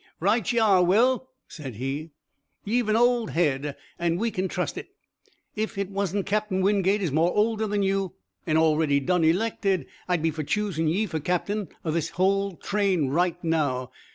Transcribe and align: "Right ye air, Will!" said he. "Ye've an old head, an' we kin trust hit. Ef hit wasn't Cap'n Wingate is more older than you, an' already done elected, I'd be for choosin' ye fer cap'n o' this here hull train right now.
"Right 0.19 0.51
ye 0.51 0.59
air, 0.59 0.81
Will!" 0.81 1.29
said 1.47 1.75
he. 1.75 2.09
"Ye've 2.63 2.89
an 2.89 2.95
old 2.95 3.29
head, 3.29 3.75
an' 3.99 4.17
we 4.17 4.31
kin 4.31 4.47
trust 4.47 4.73
hit. 4.73 4.87
Ef 5.55 5.75
hit 5.75 5.91
wasn't 5.91 6.25
Cap'n 6.25 6.61
Wingate 6.63 7.03
is 7.03 7.11
more 7.11 7.31
older 7.35 7.67
than 7.67 7.83
you, 7.83 8.15
an' 8.47 8.57
already 8.57 8.99
done 8.99 9.23
elected, 9.23 9.85
I'd 10.07 10.23
be 10.23 10.31
for 10.31 10.41
choosin' 10.41 10.87
ye 10.87 11.05
fer 11.05 11.19
cap'n 11.19 11.67
o' 11.85 11.91
this 11.91 12.07
here 12.09 12.15
hull 12.15 12.55
train 12.55 13.09
right 13.09 13.37
now. 13.43 13.91